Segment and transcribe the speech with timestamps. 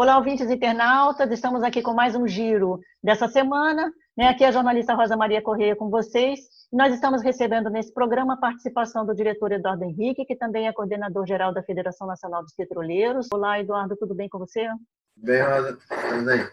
[0.00, 3.92] Olá, ouvintes internautas, estamos aqui com mais um giro dessa semana.
[4.16, 4.28] Né?
[4.28, 6.40] Aqui é a jornalista Rosa Maria Correia com vocês.
[6.72, 11.26] Nós estamos recebendo nesse programa a participação do diretor Eduardo Henrique, que também é coordenador
[11.26, 13.28] geral da Federação Nacional dos Petroleiros.
[13.30, 14.66] Olá, Eduardo, tudo bem com você?
[15.14, 16.50] Bem, Rosa, estamos aí.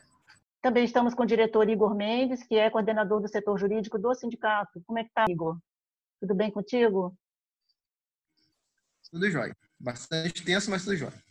[0.62, 4.84] Também estamos com o diretor Igor Mendes, que é coordenador do setor jurídico do sindicato.
[4.86, 5.58] Como é que está, Igor?
[6.20, 7.16] Tudo bem contigo?
[9.10, 9.56] Tudo jóia.
[9.80, 11.27] Bastante tenso, mas tudo jóia.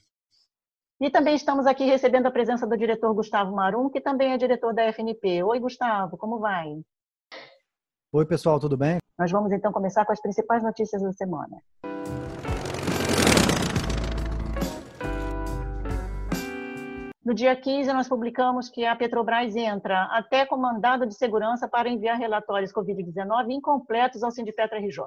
[0.99, 4.73] E também estamos aqui recebendo a presença do diretor Gustavo Marum, que também é diretor
[4.73, 5.43] da FNP.
[5.43, 6.81] Oi, Gustavo, como vai?
[8.11, 8.97] Oi, pessoal, tudo bem?
[9.19, 11.59] Nós vamos então começar com as principais notícias da semana.
[17.23, 21.91] No dia 15, nós publicamos que a Petrobras entra até com mandado de segurança para
[21.91, 25.05] enviar relatórios Covid-19 incompletos ao Sindipetra RJ.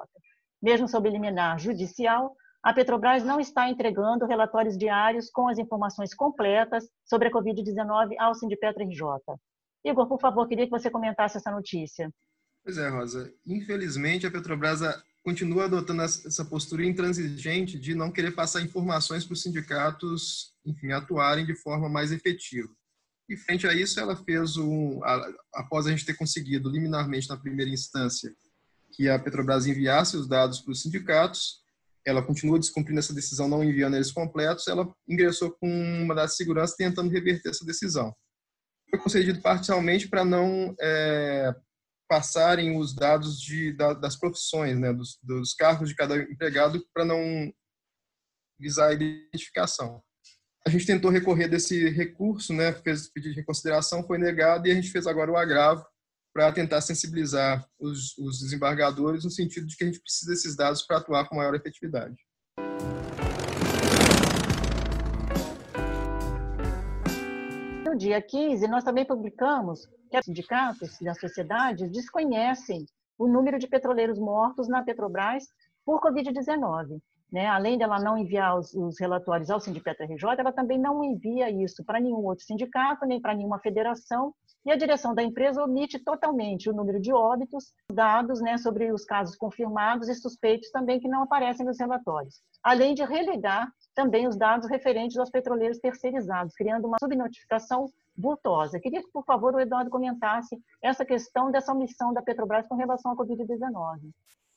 [0.62, 6.84] Mesmo sob liminar judicial, a Petrobras não está entregando relatórios diários com as informações completas
[7.04, 9.00] sobre a Covid-19 ao Sindipetra RJ.
[9.84, 12.10] Igor, por favor, queria que você comentasse essa notícia.
[12.62, 13.32] Pois é, Rosa.
[13.46, 14.80] Infelizmente, a Petrobras
[15.22, 21.46] continua adotando essa postura intransigente de não querer passar informações para os sindicatos, enfim, atuarem
[21.46, 22.68] de forma mais efetiva.
[23.28, 25.00] E frente a isso, ela fez um,
[25.54, 28.34] após a gente ter conseguido liminarmente na primeira instância
[28.92, 31.60] que a Petrobras enviasse os dados para os sindicatos,
[32.06, 36.74] ela continua descumprindo essa decisão, não enviando eles completos, ela ingressou com uma das segurança
[36.76, 38.14] tentando reverter essa decisão.
[38.88, 41.54] Foi concedido parcialmente para não é,
[42.08, 47.04] passarem os dados de, da, das profissões, né, dos, dos cargos de cada empregado, para
[47.04, 47.52] não
[48.58, 50.02] visar a identificação.
[50.66, 54.74] A gente tentou recorrer desse recurso, né, fez pedido de reconsideração, foi negado e a
[54.74, 55.84] gente fez agora o agravo
[56.32, 60.82] para tentar sensibilizar os, os desembargadores no sentido de que a gente precisa desses dados
[60.82, 62.16] para atuar com maior efetividade.
[67.84, 72.86] No dia 15, nós também publicamos que os sindicatos e as sociedades desconhecem
[73.18, 75.44] o número de petroleiros mortos na Petrobras
[75.84, 77.00] por Covid-19.
[77.32, 77.46] Né?
[77.46, 81.84] Além dela não enviar os, os relatórios ao Sindicato RJ, ela também não envia isso
[81.84, 84.34] para nenhum outro sindicato, nem para nenhuma federação,
[84.64, 89.04] e a direção da empresa omite totalmente o número de óbitos, dados né, sobre os
[89.04, 94.36] casos confirmados e suspeitos também que não aparecem nos relatórios, além de relegar também os
[94.36, 98.78] dados referentes aos petroleiros terceirizados, criando uma subnotificação vultosa.
[98.78, 103.12] Queria que, por favor, o Eduardo comentasse essa questão dessa omissão da Petrobras com relação
[103.12, 104.10] à Covid-19.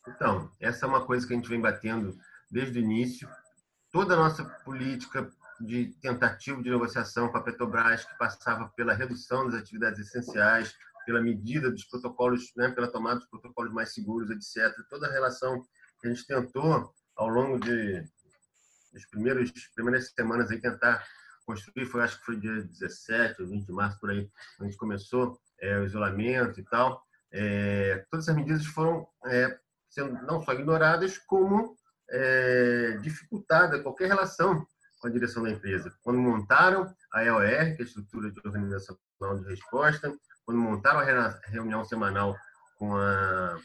[0.07, 2.13] Então, essa é uma coisa que a gente vem batendo
[2.51, 3.27] desde o início.
[3.91, 5.31] Toda a nossa política
[5.65, 10.75] de tentativa de negociação com a Petrobras, que passava pela redução das atividades essenciais,
[11.05, 14.75] pela medida dos protocolos, né, pela tomada dos protocolos mais seguros, etc.
[14.89, 15.61] Toda a relação
[15.99, 18.03] que a gente tentou ao longo de
[18.93, 21.03] das primeiros primeiras semanas aí tentar
[21.45, 24.29] construir, foi acho que foi dia 17 ou 20 de março por aí,
[24.59, 27.03] a gente começou é, o isolamento e tal.
[27.31, 29.57] É, todas essas medidas foram é,
[29.89, 31.75] sendo não só ignoradas, como
[32.09, 34.65] é, dificultada qualquer relação
[35.03, 35.93] com a direção da empresa.
[36.01, 37.41] Quando montaram a EOR,
[37.75, 42.37] que é a Estrutura de Organização de Resposta, quando montaram a reunião semanal
[42.77, 43.59] com a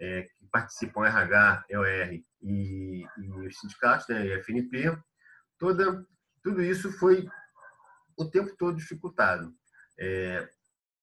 [0.00, 4.98] é, que participam RH, EOR e, e os sindicatos, né, e a FNP,
[5.56, 6.04] toda,
[6.42, 7.28] tudo isso foi
[8.16, 9.54] o tempo todo dificultado.
[9.96, 10.48] É,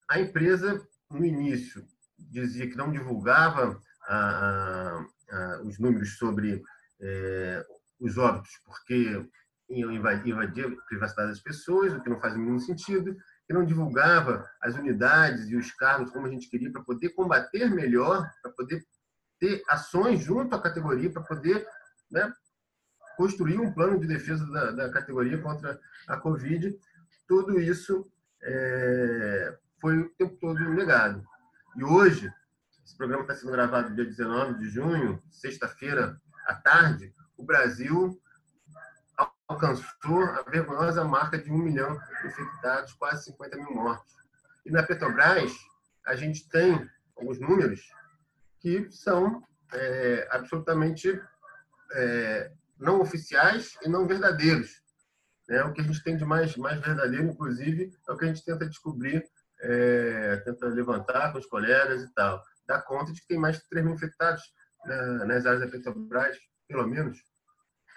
[0.10, 6.62] a empresa, no início, dizia que não divulgava a, a, a, os números sobre
[7.00, 7.66] é,
[7.98, 9.25] os óbitos, porque
[9.69, 10.36] invadir
[10.66, 15.48] a privacidade das pessoas, o que não faz mínimo sentido, que não divulgava as unidades
[15.48, 18.83] e os cargos como a gente queria para poder combater melhor, para poder
[19.39, 21.66] ter ações junto à categoria, para poder
[22.12, 22.33] né,
[23.16, 26.77] construir um plano de defesa da, da, categoria contra a Covid.
[27.27, 28.12] Tudo isso
[28.42, 31.24] é, foi o tempo todo negado.
[31.77, 32.31] E hoje,
[32.83, 38.19] esse programa está sendo gravado dia 19 de junho, sexta-feira à tarde, o Brasil
[39.50, 44.16] alcançou a vergonhosa marca de um milhão de infectados, quase 50 mil mortos.
[44.63, 45.51] E na Petrobras,
[46.06, 46.88] a gente tem
[47.18, 47.81] alguns números
[48.60, 49.44] que são
[49.74, 51.19] é, absolutamente
[51.94, 54.81] é, não oficiais e não verdadeiros.
[55.50, 58.28] É o que a gente tem de mais, mais verdadeiro, inclusive, é o que a
[58.28, 59.25] gente tenta descobrir,
[59.62, 62.44] é, tenta levantar com os colegas e tal.
[62.68, 64.44] Dá conta de que tem mais de 3 mil infectados
[64.86, 66.38] né, nas áreas da Petrobras,
[66.68, 67.18] pelo menos.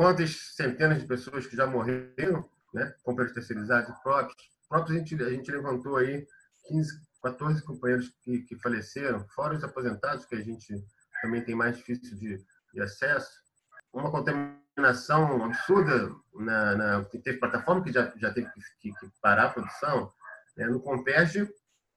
[0.02, 2.44] Quantas centenas de pessoas que já morreram,
[2.74, 4.34] né, companheiros terceirizados e próprios.
[4.68, 6.26] Próprios a gente, a gente levantou aí
[6.66, 10.74] 15, 14 companheiros que, que faleceram, fora os aposentados, que a gente
[11.22, 12.44] também tem mais difícil de,
[12.74, 13.30] de acesso.
[13.92, 18.50] Uma contaminação absurda na, na teve plataforma que já, já teve
[18.80, 20.12] que, que parar a produção.
[20.56, 20.66] Né?
[20.66, 21.48] No Comperge,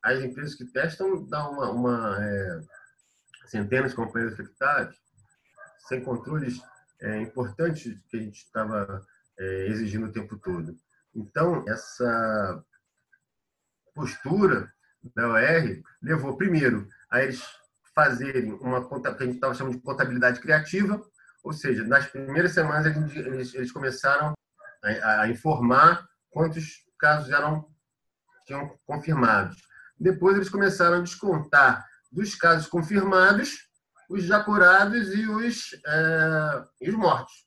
[0.03, 2.61] as empresas que testam dão uma, uma é,
[3.47, 4.95] centenas de companheiros afetados,
[5.87, 6.61] sem controles
[7.01, 9.05] é, importantes que a gente estava
[9.37, 10.75] é, exigindo o tempo todo.
[11.13, 12.63] Então, essa
[13.93, 14.71] postura
[15.15, 17.41] da OR levou, primeiro, a eles
[17.93, 21.01] fazerem uma conta que a gente estava chamando de contabilidade criativa,
[21.43, 24.33] ou seja, nas primeiras semanas eles, eles começaram
[24.83, 27.69] a, a, informar quantos casos eram
[28.45, 29.57] tinham confirmados.
[29.97, 33.69] Depois eles começaram a descontar dos casos confirmados
[34.09, 37.45] os já curados e os, é, e os mortos.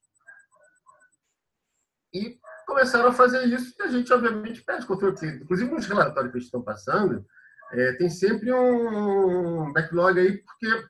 [2.13, 5.17] E começaram a fazer isso e a gente, obviamente, pede controle.
[5.43, 7.25] Inclusive, nos relatórios que estão passando,
[7.73, 10.87] é, tem sempre um backlog aí, porque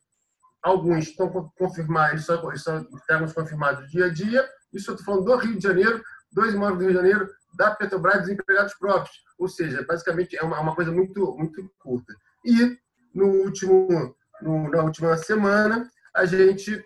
[0.63, 4.49] alguns estão confirmados, só, só termos confirmados dia a dia.
[4.73, 7.75] Isso eu estou falando do Rio de Janeiro, dois imóveis do Rio de Janeiro, da
[7.75, 9.17] Petrobras desempregados próprios.
[9.39, 12.15] Ou seja, basicamente é uma, uma coisa muito, muito curta.
[12.45, 12.79] E
[13.15, 16.85] no último, no, na última semana, a gente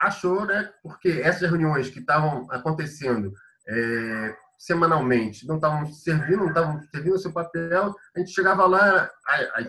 [0.00, 3.32] achou, né, porque essas reuniões que estavam acontecendo
[3.68, 9.10] é, semanalmente não estavam servindo, não estavam servindo o seu papel, a gente chegava lá,
[9.26, 9.62] a, a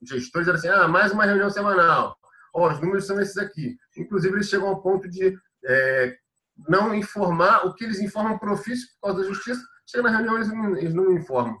[0.00, 2.16] dos gestores era assim, ah, mais uma reunião semanal,
[2.54, 3.76] oh, os números são esses aqui.
[3.96, 6.16] Inclusive, eles chegam ao ponto de é,
[6.68, 10.16] não informar o que eles informam para o ofício por causa da justiça, chega na
[10.16, 11.58] reunião eles não, eles não informam.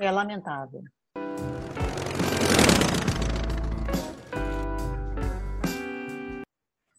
[0.00, 0.82] É lamentável.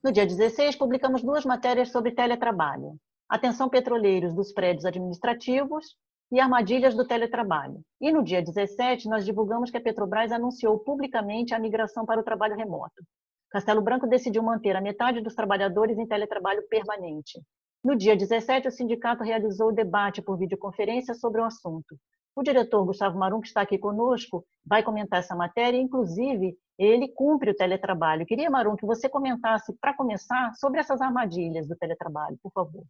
[0.03, 2.95] No dia 16, publicamos duas matérias sobre teletrabalho.
[3.29, 5.95] Atenção petroleiros dos prédios administrativos
[6.31, 7.79] e armadilhas do teletrabalho.
[7.99, 12.23] E no dia 17, nós divulgamos que a Petrobras anunciou publicamente a migração para o
[12.23, 13.03] trabalho remoto.
[13.51, 17.39] Castelo Branco decidiu manter a metade dos trabalhadores em teletrabalho permanente.
[17.83, 21.95] No dia 17, o sindicato realizou o debate por videoconferência sobre o assunto.
[22.35, 27.51] O diretor Gustavo Marum, que está aqui conosco, vai comentar essa matéria, inclusive ele cumpre
[27.51, 28.25] o teletrabalho.
[28.25, 32.83] Queria, Marum, que você comentasse, para começar, sobre essas armadilhas do teletrabalho, por favor.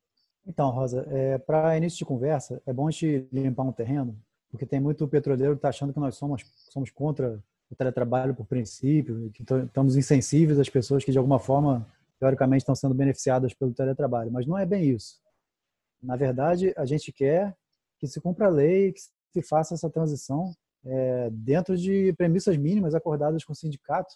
[0.47, 4.17] Então, Rosa, é, para início de conversa, é bom a gente limpar um terreno,
[4.49, 7.37] porque tem muito petroleiro que está achando que nós somos, somos contra
[7.69, 11.85] o teletrabalho por princípio, que estamos insensíveis às pessoas que, de alguma forma,
[12.17, 14.31] teoricamente, estão sendo beneficiadas pelo teletrabalho.
[14.31, 15.19] Mas não é bem isso.
[16.01, 17.55] Na verdade, a gente quer
[17.99, 19.01] que se cumpra a lei, que
[19.33, 20.53] se faça essa transição
[20.85, 24.15] é, dentro de premissas mínimas acordadas com o sindicato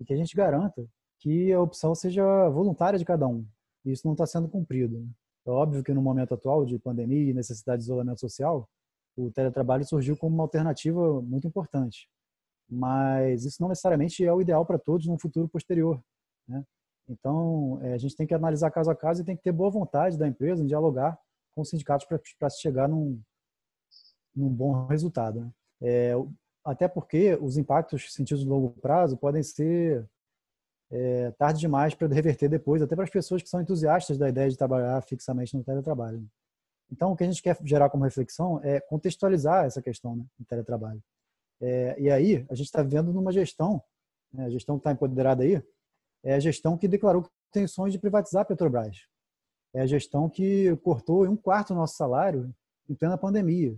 [0.00, 0.86] e que a gente garanta
[1.18, 3.46] que a opção seja voluntária de cada um.
[3.84, 5.00] E isso não está sendo cumprido.
[5.00, 5.08] Né?
[5.46, 8.68] É óbvio que no momento atual de pandemia e necessidade de isolamento social,
[9.16, 12.08] o teletrabalho surgiu como uma alternativa muito importante.
[12.70, 16.00] Mas isso não necessariamente é o ideal para todos no futuro posterior.
[16.46, 16.64] Né?
[17.08, 19.70] Então, é, a gente tem que analisar caso a caso e tem que ter boa
[19.70, 21.18] vontade da empresa em dialogar
[21.54, 22.06] com os sindicatos
[22.38, 23.20] para se chegar num,
[24.36, 25.40] num bom resultado.
[25.40, 25.50] Né?
[25.82, 26.12] É,
[26.64, 30.08] até porque os impactos sentidos no longo prazo podem ser
[30.90, 34.48] é, tarde demais para reverter depois, até para as pessoas que são entusiastas da ideia
[34.48, 36.26] de trabalhar fixamente no teletrabalho.
[36.90, 40.44] Então, o que a gente quer gerar como reflexão é contextualizar essa questão né, do
[40.44, 41.02] teletrabalho.
[41.60, 43.82] É, e aí, a gente está vivendo numa gestão,
[44.32, 45.62] né, a gestão que está empoderada aí,
[46.24, 49.06] é a gestão que declarou intenções de privatizar a Petrobras.
[49.74, 52.54] É a gestão que cortou um quarto do nosso salário
[52.88, 53.76] em plena pandemia.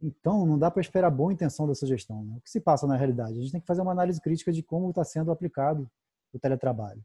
[0.00, 2.24] Então, não dá para esperar boa intenção dessa gestão.
[2.24, 2.36] Né?
[2.36, 3.38] O que se passa na realidade?
[3.38, 5.90] A gente tem que fazer uma análise crítica de como está sendo aplicado
[6.32, 7.02] o teletrabalho.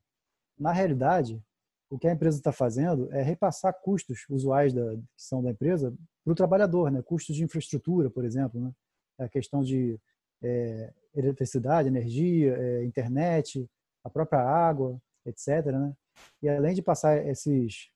[0.57, 1.41] Na realidade,
[1.89, 5.93] o que a empresa está fazendo é repassar custos usuais da, que são da empresa
[6.23, 7.01] para o trabalhador, né?
[7.01, 8.71] custos de infraestrutura, por exemplo, né?
[9.17, 9.99] a questão de
[10.43, 13.67] é, eletricidade, energia, é, internet,
[14.03, 15.65] a própria água, etc.
[15.65, 15.93] Né?
[16.41, 17.89] E além de passar esses,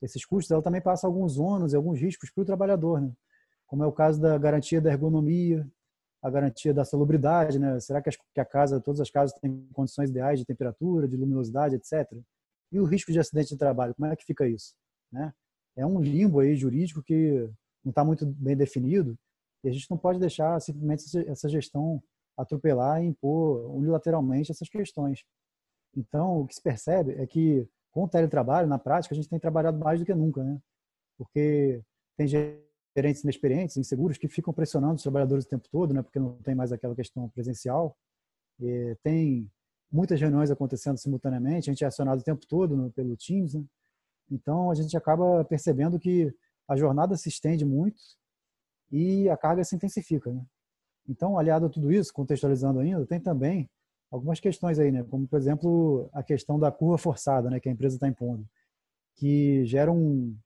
[0.00, 3.00] esses custos, ela também passa alguns ônus e alguns riscos para o trabalhador.
[3.00, 3.12] Né?
[3.74, 5.68] Como é o caso da garantia da ergonomia,
[6.22, 7.80] a garantia da salubridade, né?
[7.80, 12.08] Será que, a casa, todas as casas têm condições ideais de temperatura, de luminosidade, etc.
[12.70, 14.76] E o risco de acidente de trabalho, como é que fica isso?
[15.10, 15.34] Né?
[15.74, 17.50] É um limbo aí jurídico que
[17.84, 19.18] não está muito bem definido
[19.64, 22.00] e a gente não pode deixar simplesmente essa gestão
[22.36, 25.24] atropelar e impor unilateralmente essas questões.
[25.96, 29.40] Então, o que se percebe é que com o teletrabalho, na prática, a gente tem
[29.40, 30.60] trabalhado mais do que nunca, né?
[31.18, 31.82] Porque
[32.16, 32.28] tem
[32.94, 36.02] gerentes inexperientes, inseguros, que ficam pressionando os trabalhadores o tempo todo, né?
[36.02, 37.96] Porque não tem mais aquela questão presencial.
[38.60, 39.50] E tem
[39.90, 43.64] muitas reuniões acontecendo simultaneamente, a gente é acionado o tempo todo no, pelo Teams, né?
[44.30, 46.34] Então, a gente acaba percebendo que
[46.68, 48.00] a jornada se estende muito
[48.90, 50.44] e a carga se intensifica, né?
[51.08, 53.68] Então, aliado a tudo isso, contextualizando ainda, tem também
[54.10, 55.04] algumas questões aí, né?
[55.04, 57.60] Como, por exemplo, a questão da curva forçada, né?
[57.60, 58.48] Que a empresa está impondo,
[59.16, 60.36] que gera um,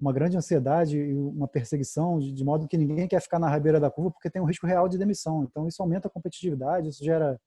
[0.00, 3.90] uma grande ansiedade e uma perseguição de, modo que ninguém quer ficar na rabeira da
[3.90, 5.44] curva porque tem um risco real de demissão.
[5.44, 7.38] Então, isso aumenta a competitividade, isso gera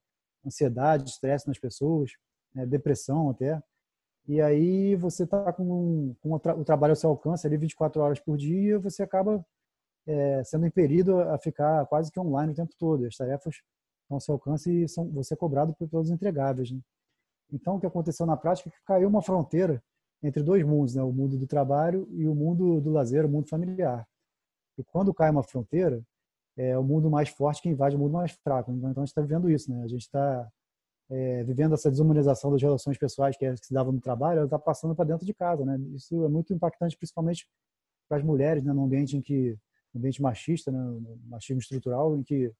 [0.46, 2.12] ansiedade, estresse nas pessoas,
[2.54, 2.64] né?
[2.64, 3.60] depressão até.
[4.28, 8.00] E aí você está com, com o, tra o, trabalho ao seu alcance ali 24
[8.00, 9.44] horas por dia, você acaba
[10.06, 13.04] é, sendo impelido a ficar quase que online o tempo todo.
[13.04, 13.56] As tarefas
[14.08, 16.70] ao seu alcance e são, você é cobrado por todos os entregáveis.
[16.70, 16.78] Né?
[17.52, 19.82] Então, o que aconteceu na prática é que caiu uma fronteira
[20.24, 21.02] entre dois mundos, né?
[21.02, 24.08] o mundo do trabalho e o mundo do lazer, o mundo familiar.
[24.78, 26.02] E quando cai uma fronteira,
[26.56, 28.72] é o mundo mais forte que invade o mundo mais fraco.
[28.72, 29.70] Então, a gente está vivendo isso.
[29.70, 29.84] Né?
[29.84, 30.48] A gente está
[31.10, 34.94] é, vivendo essa desumanização das relações pessoais que, se dava no trabalho, ela está passando
[34.94, 35.64] para dentro de casa.
[35.64, 35.76] Né?
[35.94, 37.46] Isso é muito impactante, principalmente
[38.08, 38.72] para as mulheres, né?
[38.72, 39.58] num ambiente em que
[39.94, 40.78] ambiente machista, né?
[41.26, 42.50] machismo estrutural, em que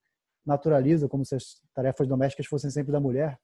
[0.44, 3.38] naturaliza como se as tarefas domésticas fossem sempre da mulher.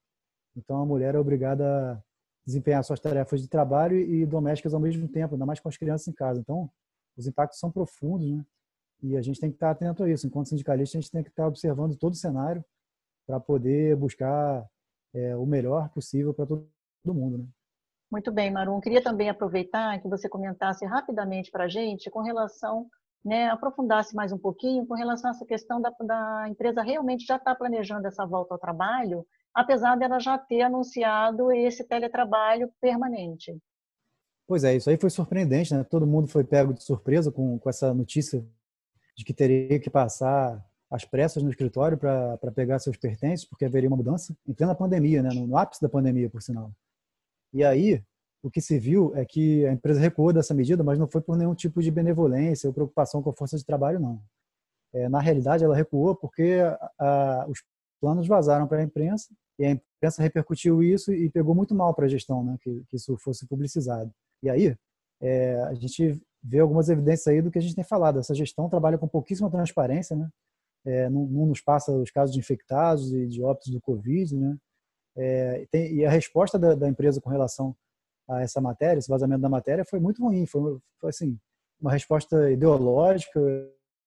[0.55, 2.03] Então a mulher é obrigada
[2.51, 6.09] desempenhar suas tarefas de trabalho e domésticas ao mesmo tempo, ainda mais com as crianças
[6.09, 6.41] em casa.
[6.41, 6.71] Então
[7.17, 8.45] os impactos são profundos, né?
[9.03, 10.27] E a gente tem que estar atento a isso.
[10.27, 12.63] Enquanto sindicalista, a gente tem que estar observando todo o cenário
[13.27, 14.69] para poder buscar
[15.15, 16.69] é, o melhor possível para todo
[17.07, 17.47] mundo, né?
[18.11, 18.81] Muito bem, Marum.
[18.81, 22.91] Queria também aproveitar que você comentasse rapidamente para a gente com relação
[23.25, 27.37] né, aprofundasse mais um pouquinho com relação a essa questão da, da empresa realmente já
[27.37, 33.57] estar tá planejando essa volta ao trabalho, apesar dela já ter anunciado esse teletrabalho permanente.
[34.47, 35.85] Pois é, isso aí foi surpreendente, né?
[35.85, 38.45] Todo mundo foi pego de surpresa com, com essa notícia
[39.17, 43.89] de que teria que passar as pressas no escritório para pegar seus pertences, porque haveria
[43.89, 45.31] uma mudança, em plena pandemia, né?
[45.33, 46.73] no, no ápice da pandemia, por sinal.
[47.53, 48.03] E aí,
[48.43, 51.37] o que se viu é que a empresa recuou dessa medida, mas não foi por
[51.37, 54.21] nenhum tipo de benevolência ou preocupação com a força de trabalho, não.
[54.93, 56.59] É, na realidade, ela recuou porque
[56.99, 57.63] a, os
[58.01, 59.29] planos vazaram para a imprensa
[59.59, 62.97] e a imprensa repercutiu isso e pegou muito mal para a gestão, né, que, que,
[62.97, 64.11] isso fosse publicizado.
[64.43, 64.77] E aí,
[65.21, 68.19] é, a gente vê algumas evidências aí do que a gente tem falado.
[68.19, 70.29] Essa gestão trabalha com pouquíssima transparência, né?
[70.87, 74.57] É, não, não, nos passa os casos de infectados e de óbitos do Covid, né?
[75.15, 77.77] É, tem, e a resposta da, da empresa com relação
[78.27, 80.47] a essa matéria, esse vazamento da matéria, foi muito ruim.
[80.47, 81.39] Foi, foi assim,
[81.79, 83.41] uma resposta ideológica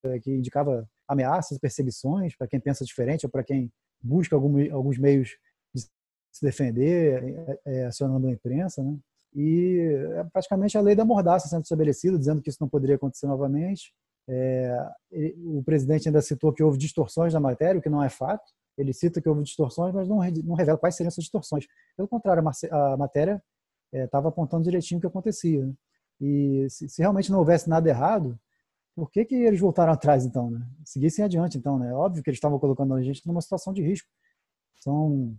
[0.05, 3.71] é, que indicava ameaças, perseguições para quem pensa diferente ou para quem
[4.03, 5.38] busca algum, alguns meios
[5.74, 8.98] de se defender, é, é, acionando a imprensa, né?
[9.36, 9.79] E
[10.15, 13.91] é praticamente a lei da mordaça sendo estabelecida, dizendo que isso não poderia acontecer novamente.
[14.27, 14.77] É,
[15.43, 18.43] o presidente ainda citou que houve distorções na matéria, o que não é fato.
[18.77, 21.65] Ele cita que houve distorções, mas não, não revela quais seriam essas distorções.
[21.95, 23.41] Pelo contrário, a matéria
[23.91, 25.65] estava é, apontando direitinho o que acontecia.
[25.65, 25.74] Né?
[26.22, 28.39] E se, se, realmente não houvesse nada errado,
[28.95, 30.65] por que, que eles voltaram atrás então, né?
[30.85, 31.93] Seguissem adiante então, né?
[31.93, 34.07] Óbvio que eles estavam colocando a gente numa situação de risco.
[34.79, 35.35] São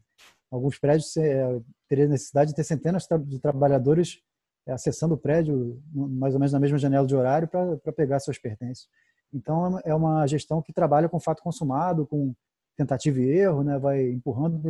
[0.50, 4.20] alguns prédios é, teriam necessidade de ter centenas de trabalhadores
[4.66, 8.38] é, acessando o prédio mais ou menos na mesma janela de horário para pegar seus
[8.38, 8.88] pertences.
[9.32, 12.34] Então é uma gestão que trabalha com fato consumado, com
[12.76, 13.78] tentativa e erro, né?
[13.78, 14.60] Vai empurrando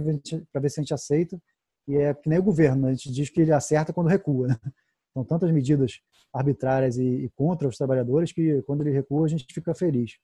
[0.53, 1.41] para ver se a gente aceita
[1.87, 2.89] e é que nem o governo, né?
[2.89, 4.49] a gente diz que ele acerta quando recua.
[4.49, 4.59] Né?
[5.13, 6.01] São tantas medidas
[6.35, 10.19] arbitrárias e, e, contra os trabalhadores que quando ele recua a gente fica feliz.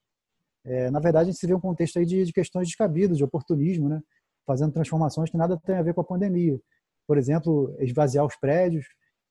[0.64, 3.25] É, na verdade, a gente se vê um contexto aí de, de questões descabidas, de
[3.25, 4.02] oportunismo, né?
[4.45, 6.61] fazendo transformações que nada tem a ver com a pandemia.
[7.07, 8.85] Por exemplo, esvaziar os prédios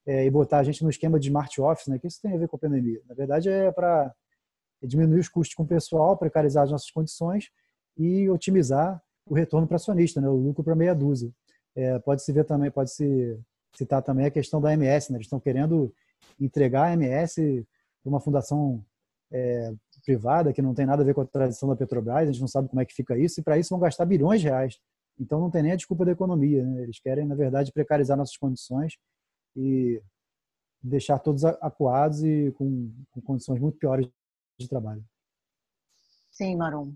[0.07, 1.99] é, e botar a gente no esquema de smart office, né?
[1.99, 3.01] que isso tem a ver com a pandemia.
[3.07, 4.11] Na verdade, é para
[4.81, 7.51] diminuir os custos com o pessoal, precarizar as nossas condições
[7.97, 10.29] e otimizar o retorno para acionista, né?
[10.29, 11.29] o lucro para meia dúzia.
[11.75, 13.37] É, pode se ver também, pode se
[13.75, 15.17] citar também a questão da MS, né?
[15.17, 15.93] Eles estão querendo
[16.39, 17.65] entregar a MS
[18.01, 18.83] para uma fundação
[19.31, 22.41] é, privada que não tem nada a ver com a tradição da Petrobras, a gente
[22.41, 24.79] não sabe como é que fica isso, e para isso vão gastar bilhões de reais.
[25.19, 26.83] Então não tem nem a desculpa da economia, né?
[26.83, 28.97] Eles querem, na verdade, precarizar nossas condições
[29.55, 30.01] e
[30.81, 34.07] deixar todos acuados e com, com condições muito piores
[34.57, 35.03] de trabalho.
[36.31, 36.95] Sim, Marum.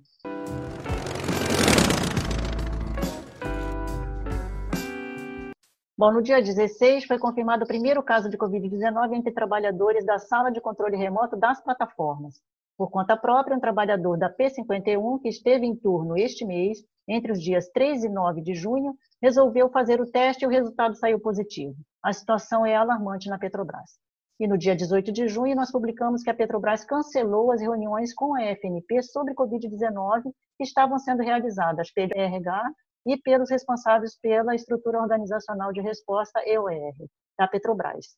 [6.04, 10.52] Bom, no dia 16 foi confirmado o primeiro caso de Covid-19 entre trabalhadores da sala
[10.52, 12.42] de controle remoto das plataformas.
[12.78, 17.42] Por conta própria, um trabalhador da P51, que esteve em turno este mês, entre os
[17.42, 21.74] dias 3 e 9 de junho, resolveu fazer o teste e o resultado saiu positivo.
[22.04, 23.92] a situação é alarmante na Petrobras.
[24.38, 28.36] E no dia 18 de junho, nós publicamos que a Petrobras cancelou as reuniões com
[28.36, 30.24] a FNP sobre Covid-19
[30.58, 32.62] que estavam sendo realizadas pelo RH
[33.06, 36.94] e pelos responsáveis pela estrutura organizacional de resposta EOR,
[37.38, 38.16] da Petrobras.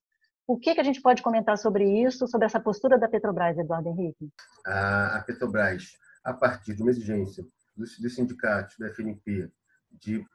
[0.48, 3.90] O que, que a gente pode comentar sobre isso, sobre essa postura da Petrobras, Eduardo
[3.90, 4.30] Henrique?
[4.66, 7.44] A Petrobras, a partir de uma exigência
[7.76, 9.52] dos, sindicatos, da FNP,
[9.92, 10.26] de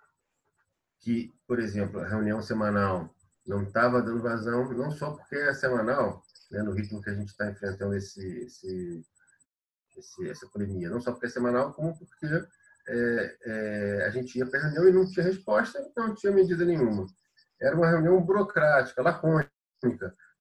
[1.00, 3.08] que, por exemplo, a reunião semanal
[3.46, 7.28] não estava dando vazão, não só porque é semanal, né, no ritmo que a gente
[7.28, 9.02] está enfrentando esse, esse,
[9.96, 12.26] esse, essa pandemia, não só porque é semanal, como porque
[12.90, 16.64] é, é, a gente ia para a reunião e não tinha resposta, não tinha medida
[16.64, 17.06] nenhuma.
[17.60, 19.50] Era uma reunião burocrática, lacônica,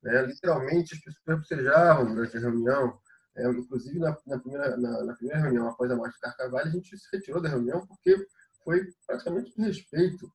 [0.02, 0.22] né?
[0.24, 3.00] Literalmente, as pessoas bocejavam durante a reunião.
[3.36, 6.72] É, inclusive, na, na, primeira, na, na, primeira reunião, após a morte de Carcavalho, a
[6.72, 8.18] gente se retirou da reunião porque
[8.64, 10.30] foi praticamente de respeito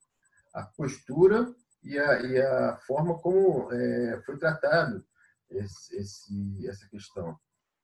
[0.54, 1.52] à postura
[1.82, 5.04] e a, e a forma como é, foi tratado
[5.50, 7.38] esse, esse, essa questão.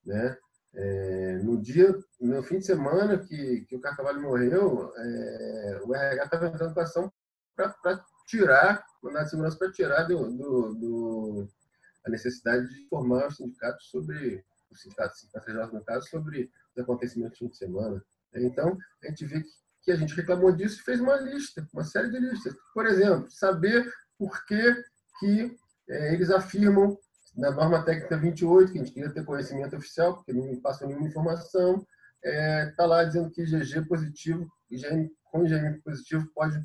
[0.05, 0.37] Né?
[0.73, 6.25] É, no dia, no fim de semana que, que o Carcavalho morreu, é, o RH
[6.25, 7.13] estava entrando com ação
[7.57, 11.49] para tirar, mandar de segurança para tirar do, do, do,
[12.07, 17.33] a necessidade de informar os sindicatos sobre, os sindicatos, sindicatos no caso, sobre os acontecimentos
[17.33, 18.05] do fim de semana.
[18.35, 19.51] Então, a gente vê que,
[19.83, 22.55] que a gente reclamou disso e fez uma lista, uma série de listas.
[22.73, 24.85] Por exemplo, saber por que,
[25.19, 25.59] que
[25.89, 26.97] é, eles afirmam
[27.37, 31.09] na norma técnica 28, que a gente queria ter conhecimento oficial, porque não passa nenhuma
[31.09, 31.87] informação,
[32.23, 36.61] está é, tá lá dizendo que IgG positivo, IgM, com IgM positivo pode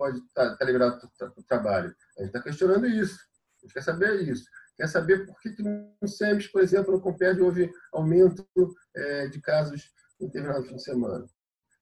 [0.00, 1.94] pode estar tá, tá liberado para o trabalho.
[2.16, 3.18] A gente está questionando isso.
[3.58, 4.44] A gente quer saber isso.
[4.74, 8.48] Quer saber por que, que no SEMES, por exemplo, no Comperd houve aumento
[8.96, 11.26] é, de casos em determinado fim de semana.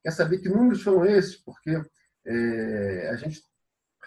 [0.02, 1.80] Quer saber que números foram esses, porque
[2.26, 3.40] é, a gente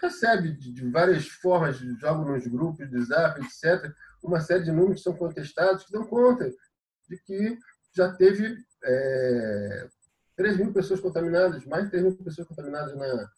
[0.02, 5.04] recebe de, várias formas, joga nos grupos de zap, etc., uma série de números que
[5.04, 6.50] são contestados que dão conta
[7.08, 7.58] de que
[7.94, 9.88] já teve é,
[10.36, 13.30] 3 mil pessoas contaminadas, mais de 3 mil pessoas contaminadas na,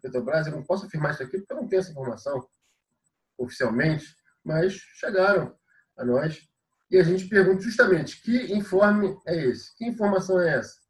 [0.00, 0.46] Petrobras.
[0.46, 2.46] Eu não posso afirmar isso aqui porque eu não tenho essa informação
[3.38, 5.54] oficialmente, mas chegaram
[5.96, 6.48] a nós.
[6.90, 9.74] E a gente pergunta justamente que informe é esse?
[9.76, 10.81] Que informação é essa?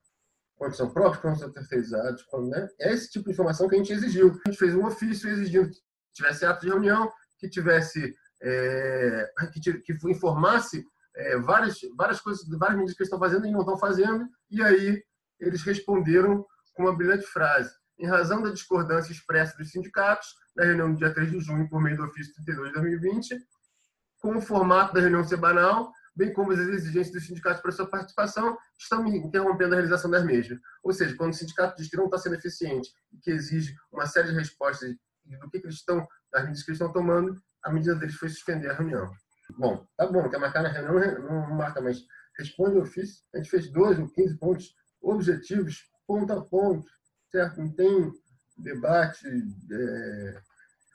[0.93, 2.69] Próprios, quando são terceirizados, quando, né?
[2.81, 4.29] É esse tipo de informação que a gente exigiu.
[4.47, 5.79] A gente fez um ofício exigindo que
[6.15, 10.85] tivesse ato de reunião, que tivesse é, que, que informasse
[11.17, 14.63] é, várias, várias coisas, várias medidas que eles estão fazendo e não estão fazendo, e
[14.63, 15.03] aí
[15.41, 16.45] eles responderam
[16.75, 21.15] com uma brilhante frase em razão da discordância expressa dos sindicatos, na reunião do dia
[21.15, 23.39] 3 de junho, por meio do ofício 32 de 2020,
[24.21, 28.57] com o formato da reunião semanal, bem como as exigências dos sindicatos para sua participação,
[28.79, 30.59] estão interrompendo a realização das mesmas.
[30.83, 34.07] Ou seja, quando o sindicato diz que não está sendo eficiente e que exige uma
[34.07, 34.95] série de respostas
[35.25, 38.69] do que, eles estão, das medidas que eles estão tomando, a medida deles foi suspender
[38.69, 39.11] a reunião.
[39.59, 42.05] Bom, tá bom, quer marcar na reunião, não marca, mas
[42.39, 43.23] responde o ofício.
[43.35, 46.89] A gente fez 12 ou 15 pontos objetivos, ponto a ponto,
[47.31, 47.61] certo?
[47.61, 48.13] Não tem
[48.59, 50.41] debate é,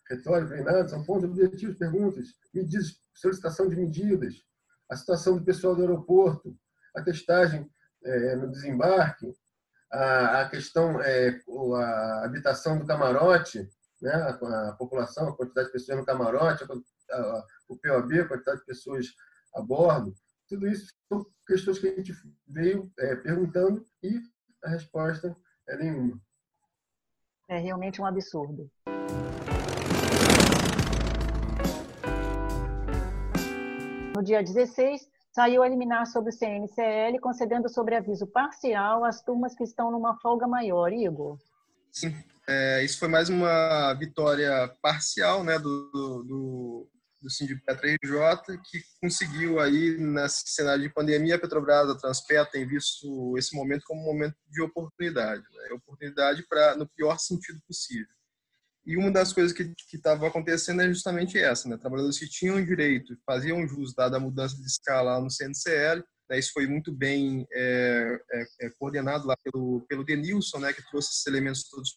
[0.09, 4.43] retórico nem nada, são pontos objetivos, perguntas, medidas, solicitação de medidas,
[4.89, 6.55] a situação do pessoal do aeroporto,
[6.95, 7.69] a testagem
[8.03, 9.33] é, no desembarque,
[9.91, 11.39] a, a questão, é,
[11.75, 13.69] a habitação do camarote,
[14.01, 18.27] né, a, a, população, a quantidade de pessoas no camarote, a, a, o POB, a
[18.27, 19.07] quantidade de pessoas
[19.55, 20.13] a bordo,
[20.47, 22.13] tudo isso são questões que a gente
[22.47, 24.19] veio é, perguntando e
[24.63, 25.35] a resposta
[25.67, 26.21] é nenhuma.
[27.49, 28.69] É realmente um absurdo.
[34.17, 39.63] No dia 16, saiu a liminar sobre o CNCL, concedendo sobreaviso parcial às turmas que
[39.63, 40.91] estão numa folga maior.
[40.91, 41.37] Igor?
[41.91, 42.15] Sim,
[42.49, 46.89] é, isso foi mais uma vitória parcial né, do, do,
[47.21, 52.67] do Sindicato RJ, que conseguiu aí, nesse cenário de pandemia, a Petrobras, a Transpetro tem
[52.67, 55.75] visto esse momento como um momento de oportunidade, né?
[55.75, 58.16] oportunidade para no pior sentido possível.
[58.87, 61.75] E uma das coisas que estava acontecendo é justamente essa, né?
[61.75, 66.39] Trabalhadores que tinham direito, faziam jus dada a mudança de escala no CNCL, né?
[66.39, 70.71] isso foi muito bem é, é, é, coordenado lá pelo, pelo Denilson, né?
[70.71, 71.93] que trouxe esses elementos todos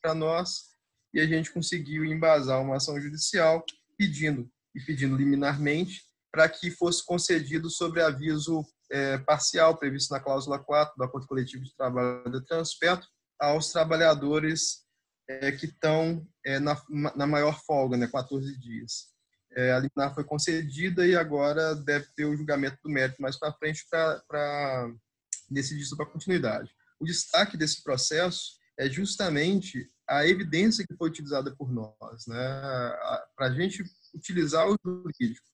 [0.00, 0.70] para nós,
[1.12, 3.64] e a gente conseguiu embasar uma ação judicial
[3.98, 10.60] pedindo e pedindo liminarmente para que fosse concedido sobre aviso é, parcial previsto na cláusula
[10.60, 13.08] 4 do Acordo Coletivo de Trabalho da Transpetro
[13.40, 14.82] aos trabalhadores
[15.28, 16.80] é, que estão é, na,
[17.16, 19.12] na maior folga, né, 14 dias.
[19.54, 23.52] É, a liminar foi concedida e agora deve ter o julgamento do mérito mais para
[23.52, 24.90] frente para
[25.50, 26.74] decidir sobre a continuidade.
[26.98, 32.26] O destaque desse processo é justamente a evidência que foi utilizada por nós.
[32.26, 32.36] Né?
[33.36, 35.46] Para a gente utilizar o jurídico,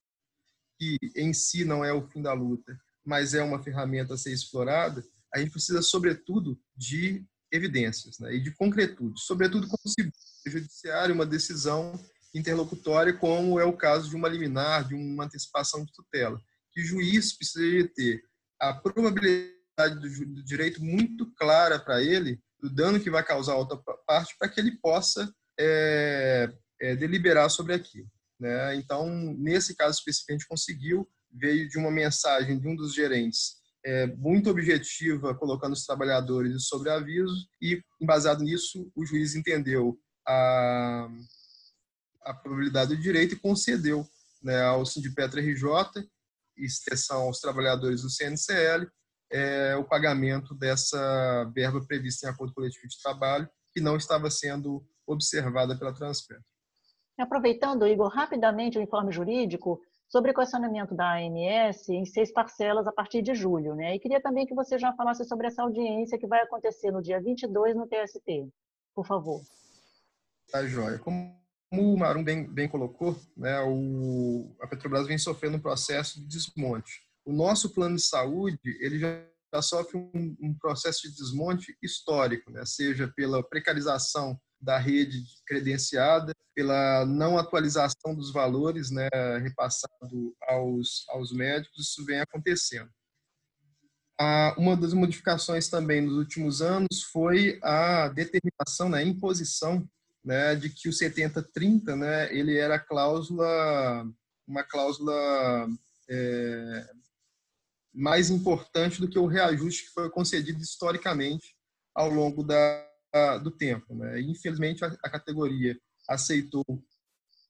[0.77, 4.31] que em si não é o fim da luta, mas é uma ferramenta a ser
[4.31, 5.03] explorada,
[5.33, 8.33] a gente precisa, sobretudo, de evidências né?
[8.33, 10.11] e de concretude, sobretudo como se
[10.47, 11.93] judiciário uma decisão
[12.33, 16.39] interlocutória, como é o caso de uma liminar, de uma antecipação de tutela,
[16.71, 18.23] que o juiz precisaria ter
[18.59, 23.77] a probabilidade do, direito muito clara para ele do dano que vai causar a outra
[24.05, 28.09] parte para que ele possa é, é, deliberar sobre aquilo.
[28.39, 28.75] Né?
[28.75, 33.58] Então, nesse caso específico, a gente conseguiu, veio de uma mensagem de um dos gerentes
[33.85, 41.09] é, muito objetiva, colocando os trabalhadores sobre aviso, e, embasado nisso, o juiz entendeu a,
[42.23, 44.05] a probabilidade do direito e concedeu
[44.41, 45.65] né, ao Sindipetra RJ,
[46.57, 48.87] extensão aos trabalhadores do CNCL,
[49.31, 54.83] é, o pagamento dessa verba prevista em acordo coletivo de trabalho, que não estava sendo
[55.05, 56.43] observada pela Transpetro.
[57.17, 62.91] Aproveitando, Igor, rapidamente o informe jurídico sobre o questionamento da AMS em seis parcelas a
[62.91, 63.75] partir de julho.
[63.75, 63.95] Né?
[63.95, 67.21] E queria também que você já falasse sobre essa audiência que vai acontecer no dia
[67.21, 68.49] 22 no TST,
[68.95, 69.41] por favor.
[70.51, 70.97] Tá, joia.
[70.97, 71.39] Como
[71.71, 77.03] o Marum bem, bem colocou, né, o, a Petrobras vem sofrendo um processo de desmonte.
[77.23, 82.49] O nosso plano de saúde, ele já, já sofre um, um, processo de desmonte histórico,
[82.49, 89.07] né, seja pela precarização da rede credenciada, pela não atualização dos valores né,
[89.41, 92.89] repassado aos, aos médicos, isso vem acontecendo.
[94.57, 99.87] Uma das modificações também nos últimos anos foi a determinação, né, a imposição
[100.23, 104.05] né, de que o 70-30 né, ele era cláusula,
[104.45, 105.69] uma cláusula
[106.09, 106.89] é,
[107.93, 111.55] mais importante do que o reajuste que foi concedido historicamente
[111.95, 112.88] ao longo da,
[113.41, 113.95] do tempo.
[113.95, 114.21] Né?
[114.21, 116.65] Infelizmente, a, categoria aceitou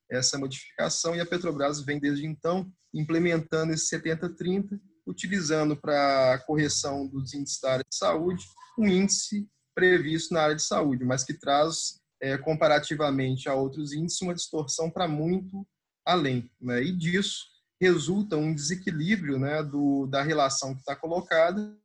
[0.10, 7.08] essa modificação e a Petrobras vem desde então implementando esse 70-30, utilizando para a correção
[7.08, 8.46] dos índices da área de saúde
[8.78, 14.22] um índice previsto na área de saúde, mas que traz é, comparativamente a outros índices,
[14.22, 15.66] uma distorção para muito
[16.06, 16.50] além.
[16.60, 16.84] Né?
[16.84, 17.46] E disso
[17.80, 21.78] resulta um desequilíbrio né, do, da relação que está colocada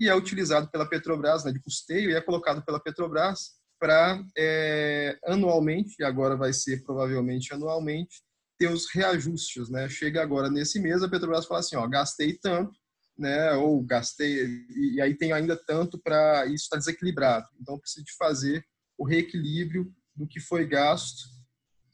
[0.00, 5.18] e é utilizado pela Petrobras, né, de custeio, e é colocado pela Petrobras para é,
[5.26, 8.22] anualmente, e agora vai ser provavelmente anualmente,
[8.58, 9.68] ter os reajustes.
[9.68, 9.88] Né?
[9.88, 12.72] Chega agora nesse mês, a Petrobras fala assim, ó, gastei tanto,
[13.16, 17.46] né, ou gastei, e aí tem ainda tanto para isso está desequilibrado.
[17.60, 18.64] Então, preciso de fazer
[18.96, 21.22] o reequilíbrio do que foi gasto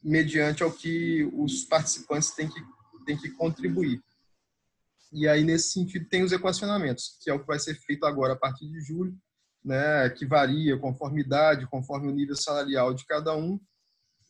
[0.03, 2.61] mediante ao que os participantes têm que,
[3.05, 3.99] têm que contribuir.
[5.11, 8.33] E aí, nesse sentido, tem os equacionamentos, que é o que vai ser feito agora
[8.33, 9.17] a partir de julho,
[9.63, 13.59] né, que varia conforme idade, conforme o nível salarial de cada um,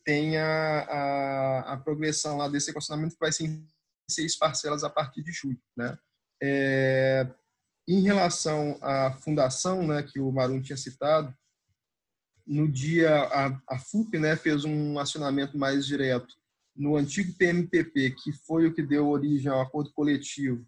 [0.04, 3.66] tem a, a, a progressão lá desse equacionamento que vai ser em
[4.08, 5.60] seis parcelas a partir de julho.
[5.76, 5.98] Né?
[6.42, 7.26] É,
[7.88, 11.34] em relação à fundação, né, que o Marum tinha citado,
[12.46, 16.36] no dia a, a FUP né, fez um acionamento mais direto
[16.76, 20.66] no antigo PMPP, que foi o que deu origem ao acordo coletivo,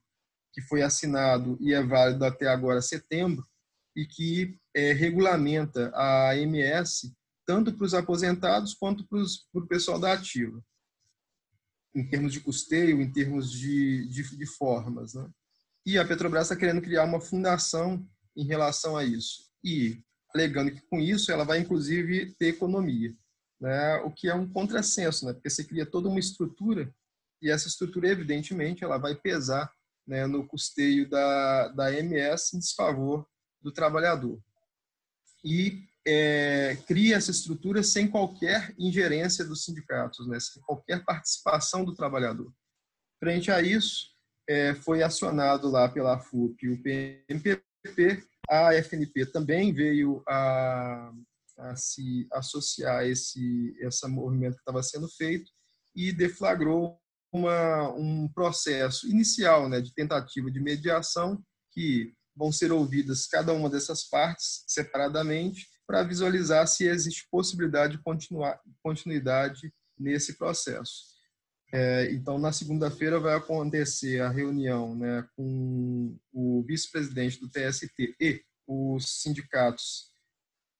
[0.52, 3.44] que foi assinado e é válido até agora setembro,
[3.94, 7.12] e que é, regulamenta a AMS
[7.46, 10.62] tanto para os aposentados quanto para, os, para o pessoal da ativa,
[11.94, 15.14] em termos de custeio, em termos de, de, de formas.
[15.14, 15.28] Né?
[15.86, 19.48] E a Petrobras está querendo criar uma fundação em relação a isso.
[19.64, 19.98] E
[20.34, 23.14] alegando que com isso ela vai inclusive ter economia,
[23.60, 23.96] né?
[23.98, 25.32] O que é um contrassenso, né?
[25.32, 26.92] Porque você cria toda uma estrutura
[27.42, 29.72] e essa estrutura evidentemente ela vai pesar
[30.06, 33.26] né, no custeio da da MS em desfavor
[33.60, 34.40] do trabalhador
[35.44, 41.94] e é, cria essa estrutura sem qualquer ingerência dos sindicatos, né, sem qualquer participação do
[41.94, 42.52] trabalhador.
[43.20, 44.10] Frente a isso,
[44.48, 47.62] é, foi acionado lá pela FUP o PMPP
[48.48, 51.12] a FNP também veio a,
[51.58, 55.50] a se associar a esse, esse movimento que estava sendo feito
[55.94, 56.98] e deflagrou
[57.32, 61.42] uma, um processo inicial né, de tentativa de mediação
[61.72, 68.02] que vão ser ouvidas cada uma dessas partes separadamente para visualizar se existe possibilidade de
[68.02, 71.18] continuar, continuidade nesse processo.
[71.72, 78.42] É, então, na segunda-feira vai acontecer a reunião né, com o vice-presidente do TST e
[78.66, 80.10] os sindicatos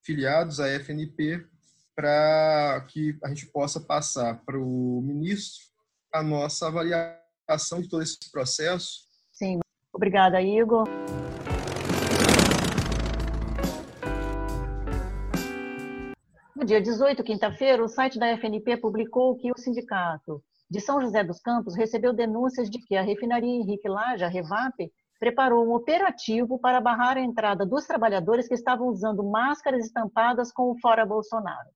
[0.08, 1.46] filiados à FNP
[1.94, 5.66] para que a gente possa passar para o ministro
[6.10, 9.00] a nossa avaliação de todo esse processo.
[9.30, 9.60] Sim,
[9.92, 10.88] obrigada, Igor.
[16.56, 21.22] No dia 18, quinta-feira, o site da FNP publicou que o sindicato de São José
[21.22, 26.58] dos Campos recebeu denúncias de que a refinaria Henrique Laje, a Revap, preparou um operativo
[26.58, 31.68] para barrar a entrada dos trabalhadores que estavam usando máscaras estampadas com o Fora Bolsonaro.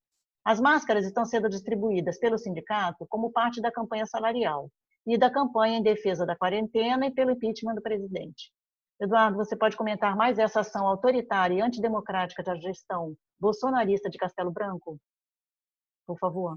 [0.45, 4.71] As máscaras estão sendo distribuídas pelo sindicato como parte da campanha salarial
[5.07, 8.53] e da campanha em defesa da quarentena e pelo impeachment do presidente.
[9.01, 14.53] Eduardo, você pode comentar mais essa ação autoritária e antidemocrática da gestão bolsonarista de Castelo
[14.53, 14.99] Branco?
[16.07, 16.57] Por favor.